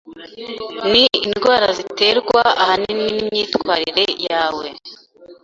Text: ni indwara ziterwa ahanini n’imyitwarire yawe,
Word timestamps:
ni 0.91 1.03
indwara 1.25 1.67
ziterwa 1.77 2.41
ahanini 2.61 3.03
n’imyitwarire 3.15 4.05
yawe, 4.27 4.65